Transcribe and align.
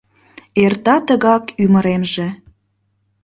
Эрта 0.63 0.95
тыгак 1.07 1.43
ӱмыремже 1.63 2.27